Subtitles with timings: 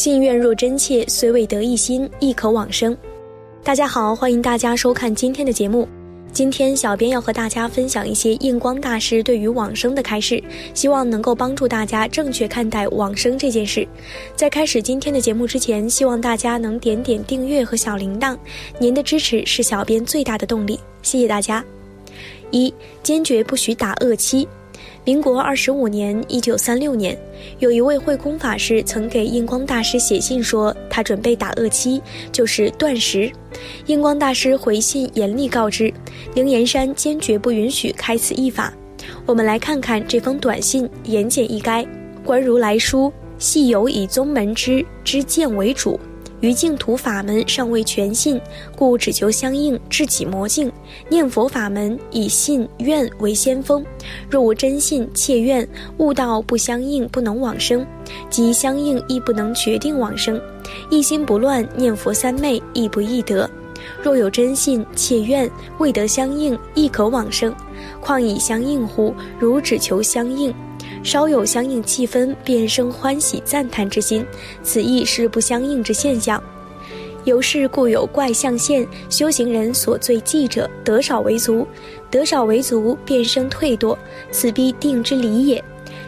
[0.00, 2.96] 信愿若真切，虽未得一心，亦可往生。
[3.62, 5.86] 大家好，欢迎大家收看今天的节目。
[6.32, 10.42] 今天小编要和大家分享一些印光大师对于往生的开示，
[10.72, 13.86] 希望能够帮助大家正确看待往生这件事。
[14.34, 18.34] 在开始今天的节目之前，希望大家能点点订阅和小铃铛，
[18.78, 21.62] 您的支持是小编最大的动力，谢谢大家。
[22.50, 24.48] 一，坚决不许打恶妻。
[25.02, 27.16] 民国二十五年（一九三六年），
[27.58, 33.32] 有一位慧空法师曾给印光大师写信说，他准备打恶妻，就是断食。
[33.86, 35.92] 印光大师回信严厉告知，
[36.34, 38.72] 灵岩山坚决不允许开此一法。
[39.24, 41.86] 我们来看看这封短信，言简意赅。
[42.22, 45.98] 观如来书，系有以宗门之之见为主。
[46.40, 48.40] 于净土法门尚未全信，
[48.76, 50.72] 故只求相应智己魔境。
[51.08, 53.84] 念佛法门以信愿为先锋，
[54.30, 55.68] 若无真信切愿，
[55.98, 57.84] 悟道不相应，不能往生；
[58.30, 60.40] 即相应亦不能决定往生。
[60.90, 63.48] 一心不乱念佛三昧，亦不易得。
[64.02, 67.54] 若有真信切愿，未得相应，亦可往生。
[68.00, 69.14] 况以相应乎？
[69.38, 70.54] 如只求相应。
[71.02, 74.24] 稍有相应气氛，便生欢喜赞叹之心，
[74.62, 76.42] 此亦是不相应之现象。
[77.24, 81.66] 由是故有怪象现，修行人所最忌者，得少为足，
[82.10, 83.96] 得少为足，便生退堕，
[84.30, 85.62] 此必定之理也。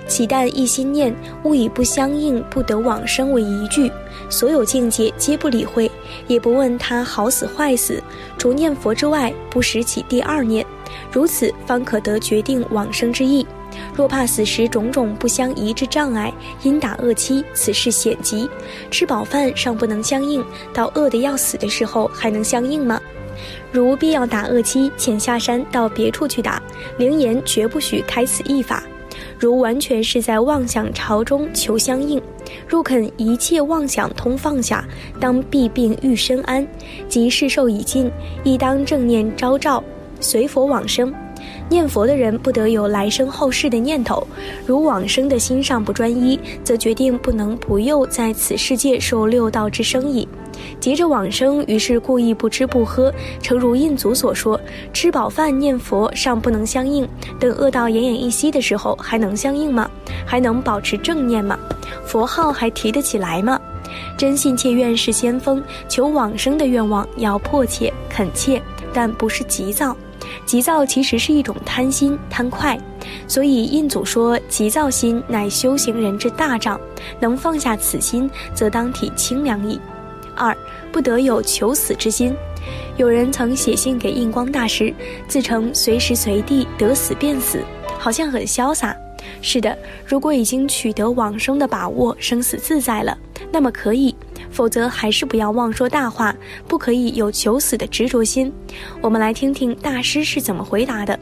[0.09, 3.91] 岂但一心念，勿以不相应不得往生为依据，
[4.29, 5.91] 所有境界皆不理会，
[6.27, 8.03] 也不问他好死坏死，
[8.37, 10.67] 除念佛之外，不使起第二念，
[11.11, 13.47] 如此方可得决定往生之意。
[13.95, 18.49] 若怕死时种种不相宜之障碍，因打恶妻，此事险极。
[18.91, 23.01] 吃饱饭尚不能相应，到饿得要死的时候还能相应吗？
[23.71, 26.63] 如必要打恶妻，请下山到别处去打。
[26.99, 28.83] 灵言绝不许开此一法。
[29.39, 32.21] 如完全是在妄想朝中求相应，
[32.67, 34.87] 若肯一切妄想通放下，
[35.19, 36.67] 当必病欲身安。
[37.09, 38.11] 即世寿已尽，
[38.45, 39.83] 亦当正念昭照，
[40.21, 41.13] 随佛往生。
[41.73, 44.27] 念佛的人不得有来生后世的念头，
[44.67, 50.29] 如往生的心上不专一，则决定不能不佑在此世界受六道之生矣。
[50.79, 53.11] 急着往生，于是故意不吃不喝，
[53.41, 54.61] 诚如印祖所说：
[54.93, 57.09] 吃饱饭念佛尚不能相应，
[57.41, 59.91] 等饿到奄奄一息的时候，还能相应吗？
[60.27, 61.59] 还能保持正念吗？
[62.05, 63.59] 佛号还提得起来吗？
[64.19, 68.61] 真信切愿是先锋，求往生的愿望要迫切恳切，
[68.93, 69.97] 但不是急躁。
[70.45, 72.79] 急躁其实是一种贪心贪快，
[73.27, 76.81] 所以印祖说急躁心乃修行人之大障，
[77.21, 79.81] 能放下此心，则当体清凉矣。
[80.35, 80.57] 二
[80.91, 82.35] 不得有求死之心。
[82.97, 84.95] 有人曾写信给印光大师，
[85.27, 87.61] 自称随时随地得死便死，
[87.99, 88.97] 好像很潇洒。
[89.41, 93.17] 是的，如果已经取得往生的把握，生死自在了，
[93.51, 94.15] 那么可以。
[94.53, 96.33] 否则还是不要妄说大话，
[96.69, 98.53] 不可以有求死的执着心。
[99.01, 101.19] 我们来听听大师是怎么回答的。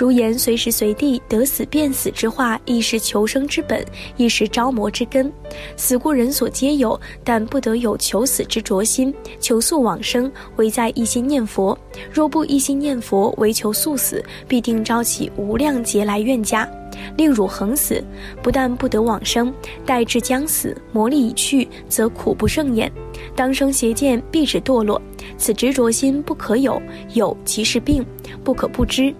[0.00, 3.84] 如言随时随地得死便死之话，亦是求生之本，
[4.16, 5.30] 亦是招魔之根。
[5.76, 9.14] 死故人所皆有，但不得有求死之着心。
[9.38, 11.78] 求速往生，唯在一心念佛。
[12.10, 16.66] 若不一心念佛，唯求速死，必定招起无量劫来怨家。
[17.18, 18.02] 令汝横死，
[18.42, 19.52] 不但不得往生，
[19.84, 22.90] 待至将死，魔力已去，则苦不胜言。
[23.36, 24.98] 当生邪见，必止堕落。
[25.36, 26.80] 此执着心不可有，
[27.12, 28.02] 有即是病，
[28.42, 29.14] 不可不知。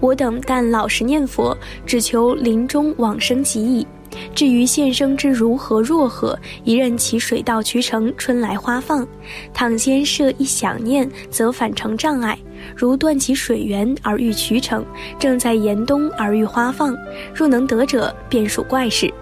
[0.00, 3.86] 我等但老实念佛，只求临终往生即已。
[4.34, 9.06] 至于现生之如何若何，一任其水到渠成，春来花放。
[9.52, 12.38] 倘先设一想念，则反成障碍。
[12.74, 14.84] 如断其水源而欲渠成，
[15.18, 16.96] 正在严冬而欲花放。
[17.34, 19.12] 若能得者，便属怪事。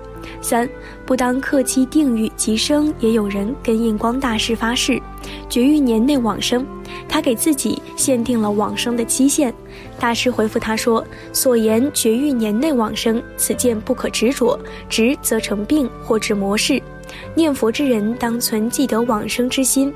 [0.40, 0.68] 三
[1.04, 5.00] 不当克期定语即生，也有人跟印光大师发誓，
[5.54, 6.66] 绝育年内往生。
[7.08, 9.54] 他给自己限定了往生的期限。
[10.00, 14.58] 大师回复他说：“所言绝育年内往生，此见不可执着，
[14.88, 16.82] 执则成病或致魔事。
[17.36, 19.94] 念佛之人当存记得往生之心。”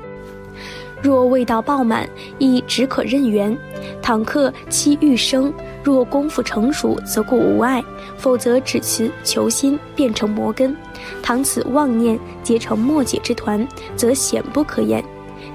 [1.03, 2.07] 若味道爆满，
[2.37, 3.57] 亦只可任缘。
[4.01, 5.53] 倘客期欲生，
[5.83, 7.81] 若功夫成熟，则故无碍；
[8.15, 10.73] 否则只持求心，变成魔根。
[11.21, 13.67] 倘此妄念结成莫解之团，
[13.97, 15.03] 则险不可言。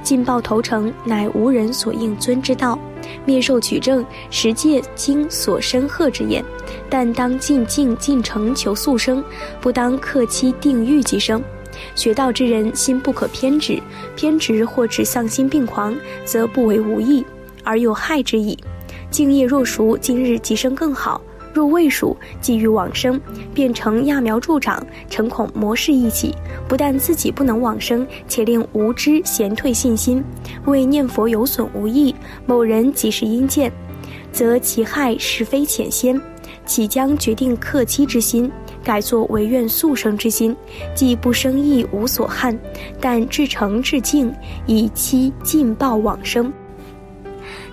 [0.04, 2.78] 进报投诚，乃无人所应尊之道。
[3.24, 6.44] 灭受取证，实借经所深贺之言。
[6.88, 9.22] 但当尽静尽诚求速生，
[9.60, 11.42] 不当克期定欲即生。
[11.96, 13.82] 学道之人心不可偏执，
[14.14, 17.24] 偏执或致丧心病狂，则不为无益，
[17.64, 18.56] 而有害之矣。
[19.10, 21.20] 敬业若熟，今日即生更好；
[21.54, 23.18] 若未熟，即欲往生，
[23.54, 26.34] 变成揠苗助长，诚恐魔事一起。
[26.68, 30.22] 不但自己不能往生，且令无知贤退信心，
[30.66, 32.12] 为念佛有损无益。
[32.44, 33.70] 某人即是因见，
[34.32, 36.20] 则其害实非浅先，
[36.66, 38.50] 岂将决定克妻之心？
[38.82, 40.54] 改作唯愿速生之心，
[40.94, 42.58] 既不生意无所憾，
[43.00, 44.30] 但至诚至敬，
[44.66, 46.52] 以期尽报往生，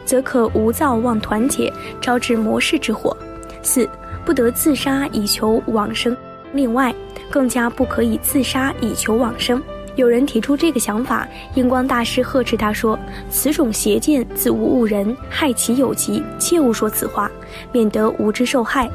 [0.06, 1.70] 则可无造妄团结，
[2.00, 3.18] 招致魔事之祸。
[3.62, 3.90] 四
[4.26, 6.16] 不得自杀以求往生。
[6.54, 6.94] 另外，
[7.30, 9.62] 更加不可以自杀以求往生。
[9.96, 12.98] 有人提出这个想法，印光大师呵斥他说
[13.30, 17.30] ：“此种邪见，自无误人，害其有疾，切勿说此话，
[17.72, 18.90] 免得无知受害。”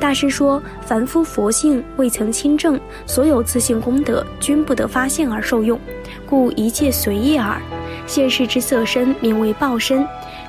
[0.00, 5.78] 大师说：“凡夫佛性未曾亲证，所有自性功德均不得发现而受用，
[6.26, 7.60] 故一切随意耳。
[8.06, 10.06] 现世之色身名为报身，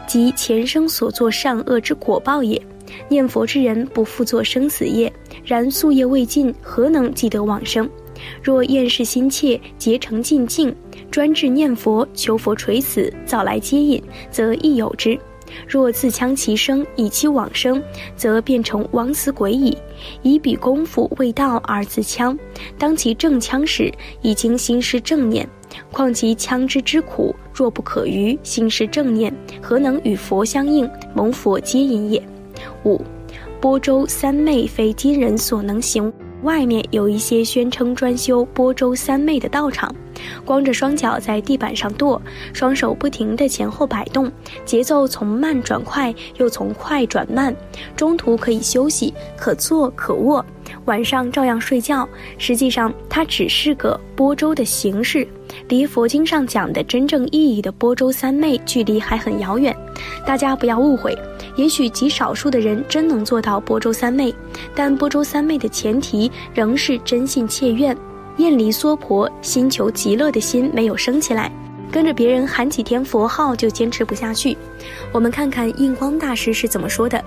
[0.07, 2.59] 即前生所作善恶之果报也。
[3.09, 5.11] 念佛之人不复作生死业，
[5.43, 7.89] 然宿业未尽，何能即得往生？
[8.43, 10.75] 若厌世心切，结成尽境，
[11.09, 15.17] 专志念佛，求佛垂死，早来接引，则亦有之。”
[15.67, 17.83] 若自戕其生，以期往生，
[18.15, 19.77] 则变成枉死鬼矣。
[20.21, 22.37] 以彼功夫未到而自戕，
[22.77, 23.91] 当其正戕时，
[24.21, 25.45] 已经心失正念。
[25.91, 32.23] 况其戕之之苦，若不可于心失正念，何能与佛相应，蒙佛接引也？
[32.83, 33.01] 五，
[33.59, 36.11] 波州三昧非今人所能行。
[36.43, 39.93] 外面有一些宣称专修波州三昧的道场。
[40.43, 42.19] 光着双脚在地板上跺，
[42.51, 44.31] 双手不停地前后摆动，
[44.65, 47.55] 节奏从慢转快，又从快转慢。
[47.95, 50.43] 中途可以休息，可坐可卧，
[50.85, 52.09] 晚上照样睡觉。
[52.39, 55.27] 实际上，它只是个波州的形式，
[55.69, 59.75] 离佛经上讲的真正意义的波州三昧距离还很遥远。
[60.25, 61.15] 大家不要误会，
[61.61, 64.33] 也许极少数的人真能做到波州三昧，
[64.73, 67.95] 但波州三昧的前提仍是真信切愿。
[68.37, 71.51] 厌离娑婆，心求极乐的心没有升起来，
[71.91, 74.57] 跟着别人喊几天佛号就坚持不下去。
[75.11, 77.23] 我们看看印光大师是怎么说的：“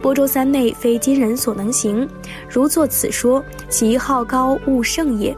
[0.00, 2.08] 波州三昧非今人所能行，
[2.48, 5.34] 如作此说，其好高悟圣也；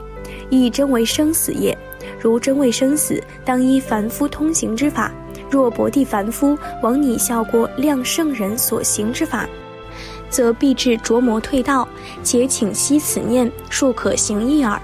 [0.51, 1.77] 亦真为生死也，
[2.21, 5.13] 如真为生死，当依凡夫通行之法。
[5.51, 9.49] 若薄地凡夫往拟效过量圣人所行之法，
[10.29, 11.87] 则必至着魔退道。
[12.23, 14.81] 且请息此念，庶可行一耳。”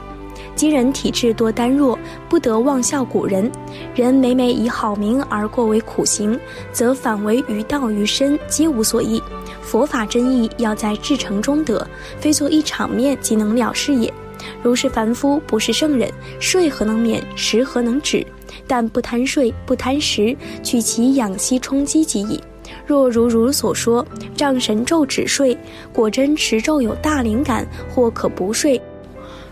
[0.54, 1.98] 今人体质多单弱，
[2.28, 3.50] 不得妄效古人。
[3.94, 6.38] 人每每以好名而过为苦行，
[6.72, 9.20] 则反为于道于身皆无所益。
[9.62, 11.84] 佛法真意要在至诚中得，
[12.20, 14.12] 非做一场面即能了事也。
[14.62, 16.10] 如是凡夫不是圣人，
[16.40, 18.24] 睡何能免，食何能止？
[18.66, 22.40] 但不贪睡，不贪食，取其养息充饥即已。
[22.86, 24.06] 若如如所说，
[24.36, 25.56] 仗神咒止睡，
[25.92, 28.80] 果真持咒有大灵感，或可不睡。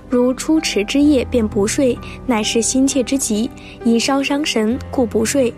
[0.09, 3.51] 如初持之夜便不睡，乃是心切之极，
[3.85, 5.53] 以烧伤神，故不睡。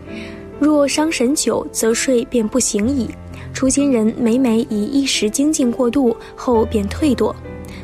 [0.59, 3.09] 若伤神久，则睡便不行矣。
[3.53, 7.35] 初心人每每以一时精进过度，后便退堕。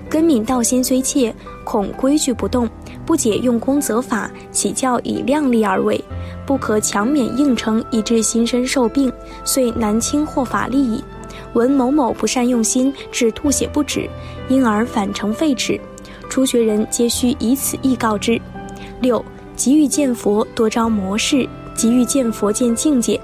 [0.08, 1.34] 根敏道心虽切，
[1.64, 2.68] 恐规矩不动，
[3.04, 6.02] 不解用功则法，岂教以量力而为？
[6.46, 9.12] 不可强勉硬撑，以致心身受病，
[9.44, 11.04] 遂难清获法力矣。
[11.52, 14.08] 闻某某不善用心，致吐血不止，
[14.48, 15.78] 因而反成废止。
[16.30, 18.40] 初学人皆须以此意告之。
[19.00, 19.22] 六，
[19.56, 21.46] 急欲见佛，多招魔事；
[21.78, 23.20] 急欲见佛，见境界。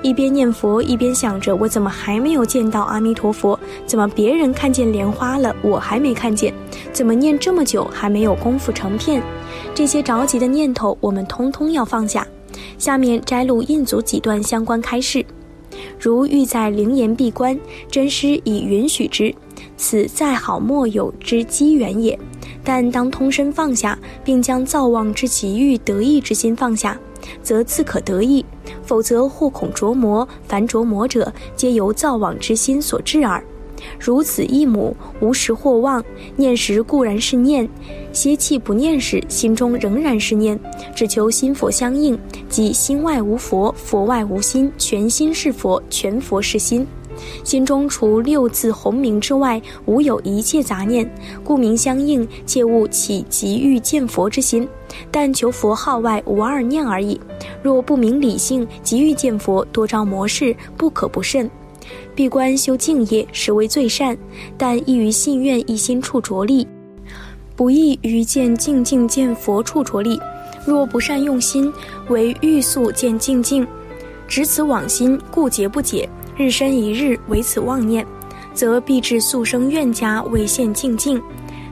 [0.00, 3.60] 一边念佛，一边想着我怎么还没有见到阿弥陀佛？
[3.84, 6.54] 怎么别人看见莲花了，我还没看见？
[6.90, 9.22] 怎么念这么久还没有功夫成片？
[9.74, 12.26] 这些着急的念头，我们通通要放下。
[12.78, 15.22] 下面摘录印祖几段相关开示：
[16.00, 17.60] 如欲在灵岩闭关，
[17.90, 19.34] 真师已允许之，
[19.76, 22.18] 此再好莫有之机缘也。
[22.68, 27.00] 但当通身放下，并将造妄之急欲得意之心放下，
[27.42, 28.44] 则自可得意；
[28.84, 30.28] 否则或恐着魔。
[30.46, 33.42] 凡着魔者，皆由造妄之心所致耳。
[33.98, 36.04] 如此一母，无时或忘。
[36.36, 37.66] 念时固然是念，
[38.12, 40.60] 歇气不念时，心中仍然是念。
[40.94, 42.18] 只求心佛相应，
[42.50, 46.86] 即心外无佛，佛外无心，全心是佛，全佛是心。
[47.44, 51.08] 心中除六字洪名之外，无有一切杂念，
[51.44, 54.68] 故名相应，切勿起急欲见佛之心。
[55.10, 57.20] 但求佛号外无二念而已。
[57.62, 61.48] 若不明理性，急欲见佛，多招魔事，不可不慎。
[62.14, 64.16] 闭关修静业，实为最善，
[64.56, 66.66] 但易于信愿一心处着力，
[67.54, 70.18] 不易于见静静见佛处着力。
[70.66, 71.72] 若不善用心，
[72.08, 73.66] 为欲速见静静，
[74.26, 76.08] 执此往心，故结不解。
[76.38, 78.06] 日深一日为此妄念，
[78.54, 81.20] 则必至速生怨家为现静境，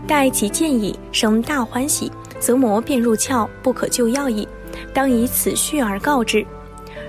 [0.09, 4.47] 待其见矣，生大欢喜，则魔便入窍，不可救药矣。
[4.93, 6.45] 当以此序而告之。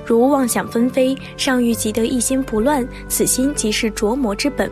[0.05, 4.71] 如妄想纷飞，尚欲即得一心不乱，此心即是着魔之本。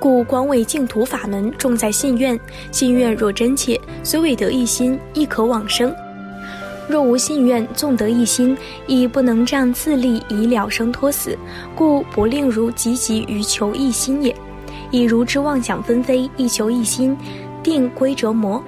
[0.00, 2.38] 故光为净土法门，重在信愿。
[2.72, 5.94] 信愿若真切，虽未得一心，亦可往生。
[6.88, 11.36] 若无信愿，纵得一心，亦不能仗自力以了生脱死，
[11.74, 14.34] 故不令如积极于求一心也。
[14.90, 17.16] 以如之妄想纷飞，亦求一心，
[17.62, 18.62] 定归折磨。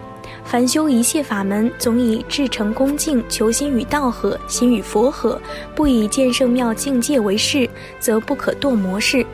[0.44, 5.40] 凡修一切法门，总以至诚恭敬，求心与道合，心与佛合，
[5.74, 7.68] 不以见圣妙境界为事，
[7.98, 9.26] 则不可堕魔事。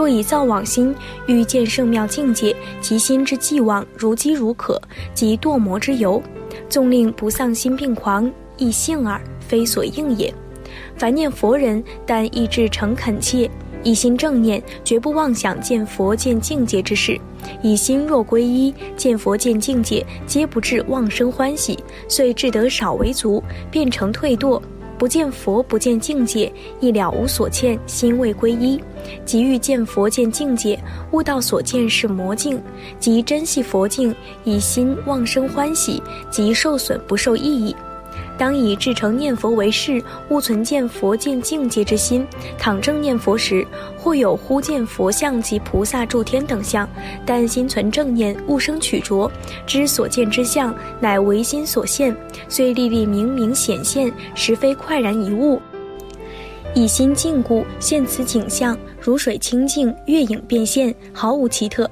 [0.00, 0.94] 若以造往心，
[1.26, 4.80] 欲见圣妙境界，其心之既往，如饥如渴，
[5.12, 6.22] 即堕魔之由。
[6.70, 10.32] 纵令不丧心病狂，亦幸耳，非所应也。
[10.96, 13.50] 凡念佛人，但意志诚恳切，
[13.82, 17.20] 一心正念，绝不妄想见佛见境界之事。
[17.60, 21.78] 以心若归一，见佛见境界，皆不至妄生欢喜，
[22.08, 24.58] 遂至得少为足，变成退堕。
[25.00, 28.78] 不见佛不见境界，亦了无所欠，心未归一。
[29.24, 30.78] 即欲见佛见境界，
[31.12, 32.62] 悟道所见是魔境，
[32.98, 34.14] 即珍惜佛境，
[34.44, 37.74] 以心妄生欢喜，即受损不受意义。
[38.40, 42.26] 当以至诚念佛为事，勿存见佛见境界之心。
[42.56, 43.66] 倘正念佛时，
[43.98, 46.88] 或有忽见佛像及菩萨诸天等相，
[47.26, 49.30] 但心存正念，勿生取着，
[49.66, 52.16] 知所见之相乃唯心所现，
[52.48, 55.60] 虽粒粒明明显现，实非快然一物。
[56.74, 61.90] 以心静故，现此景象，如水清净，月影变现，毫无奇特。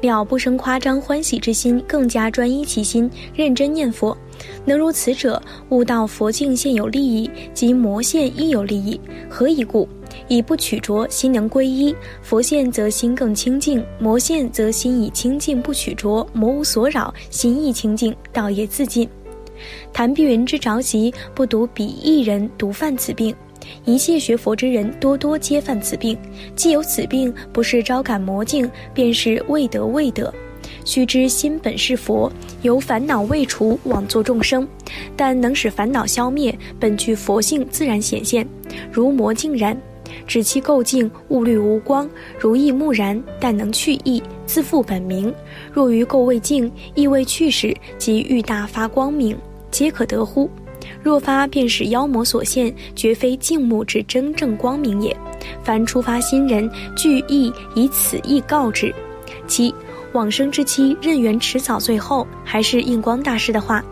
[0.00, 4.16] 了不生夸张欢喜之心，更加专一其心，认真念佛。
[4.64, 9.00] 能如此者，悟道佛境现有利益，即魔现亦有利益。
[9.28, 9.88] 何以故？
[10.28, 11.94] 以不取着，心能归一。
[12.22, 19.08] 佛现则心更清净，魔现则心已清净，不取着，魔无所扰，心亦清净，道也自尽。
[19.92, 23.34] 谭碧云之着急，不独彼一人独犯此病。
[23.84, 26.16] 一切学佛之人，多多皆犯此病。
[26.54, 30.32] 既有此病，不是招感魔境，便是未得未得。
[30.84, 32.30] 须知心本是佛，
[32.62, 34.66] 由烦恼未除，枉作众生。
[35.16, 38.46] 但能使烦恼消灭，本具佛性自然显现，
[38.90, 39.76] 如魔镜然。
[40.26, 42.08] 指其垢净，物虑无光，
[42.38, 45.32] 如意木然，但能去意，自复本明。
[45.72, 49.36] 若于垢未净，意未去时，即欲大发光明，
[49.70, 50.50] 皆可得乎？
[51.02, 55.16] 若发，便是妖魔所现，绝非静目之真正光明也。
[55.62, 58.92] 凡初发心人，具意以此意告之。
[59.46, 59.72] 其
[60.16, 63.84] 往生之期，任缘迟早，最后还是印光大师的话：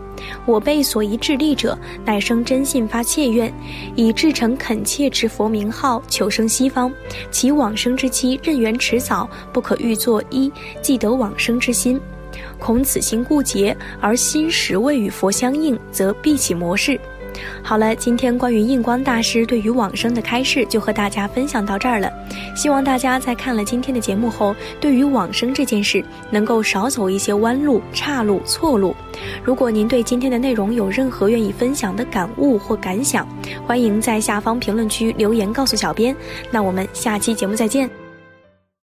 [0.47, 3.53] 我辈所宜致力者，乃生真信发切愿，
[3.95, 6.91] 以至诚恳切持佛名号，求生西方。
[7.29, 10.51] 其往生之期，任缘迟早，不可欲作一
[10.81, 12.01] 既得往生之心。
[12.57, 16.99] 恐此心固结，而心实未与佛相应，则必起魔事。
[17.63, 22.11] 好了，今天关于印光大师对于往生的开示就和大家分享到这儿了。
[22.55, 28.95] 希望大家在看了今天的节目后，对于往生这件事能够少走一些弯路、岔路、错路。
[29.43, 33.27] 如果您对今天的内容有任何愿意分享的感悟或感想，
[33.65, 36.15] 欢迎在下方评论区留言告诉小编。
[36.51, 38.04] 那我们下期节目再见。